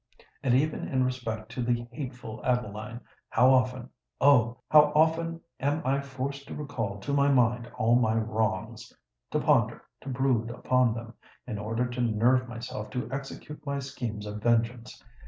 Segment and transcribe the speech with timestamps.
[0.41, 4.57] And even in respect to the hateful Adeline, how often—oh!
[4.71, 10.49] how often am I forced to recall to mind all my wrongs—to ponder, to brood
[10.49, 15.03] upon them—in order to nerve myself to execute my schemes of vengeance!